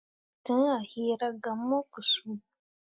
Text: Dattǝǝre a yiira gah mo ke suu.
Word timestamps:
Dattǝǝre 0.29 0.69
a 0.77 0.79
yiira 0.91 1.29
gah 1.43 1.59
mo 1.67 1.77
ke 1.91 2.01
suu. 2.11 2.35